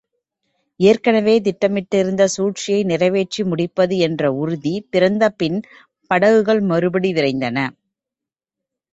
ஏற்கெனவே 0.79 1.33
திட்டமிட்டிருந்த 1.39 2.23
சூழ்ச்சியை 2.27 2.79
நிறைவேற்றி 2.83 3.43
முடிப்பது 3.43 3.97
என்ற 3.97 4.31
உறுதி 4.35 4.73
பிறந்த 4.89 5.29
பின் 5.33 5.59
படகுகள் 6.11 6.61
மறுபடி 6.71 7.11
விரைந்தன. 7.13 7.57